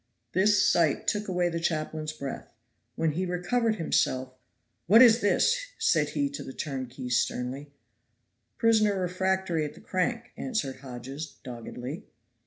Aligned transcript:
This 0.33 0.67
sight 0.67 1.05
took 1.07 1.27
away 1.27 1.47
the 1.49 1.59
chaplain's 1.59 2.11
breath. 2.11 2.47
When 2.95 3.11
he 3.11 3.23
recovered 3.27 3.75
himself, 3.75 4.33
"What 4.87 4.99
is 4.99 5.21
this?" 5.21 5.55
said 5.77 6.09
he 6.17 6.27
to 6.31 6.43
the 6.43 6.53
turnkeys, 6.53 7.17
sternly. 7.17 7.69
"Prisoner 8.57 8.99
refractory 8.99 9.63
at 9.63 9.75
the 9.75 9.79
crank," 9.79 10.31
answered 10.35 10.77
Hodges, 10.77 11.35
doggedly. 11.43 12.07